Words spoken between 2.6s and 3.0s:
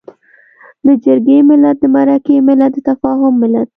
د